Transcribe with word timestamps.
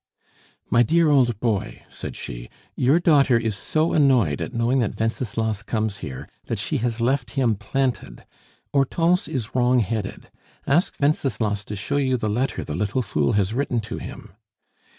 "My 0.67 0.81
dear 0.81 1.11
old 1.11 1.39
boy," 1.39 1.83
said 1.87 2.15
she, 2.15 2.49
"your 2.75 2.99
daughter 2.99 3.37
is 3.37 3.55
so 3.55 3.93
annoyed 3.93 4.41
at 4.41 4.51
knowing 4.51 4.79
that 4.79 4.99
Wenceslas 4.99 5.61
comes 5.61 5.99
here, 5.99 6.27
that 6.47 6.57
she 6.57 6.77
has 6.77 7.01
left 7.01 7.29
him 7.33 7.53
'planted.' 7.53 8.25
Hortense 8.73 9.27
is 9.27 9.53
wrong 9.53 9.77
headed. 9.81 10.31
Ask 10.65 10.95
Wenceslas 10.99 11.63
to 11.65 11.75
show 11.75 11.97
you 11.97 12.17
the 12.17 12.29
letter 12.29 12.63
the 12.63 12.73
little 12.73 13.03
fool 13.03 13.33
has 13.33 13.53
written 13.53 13.79
to 13.81 13.99
him. 13.99 14.33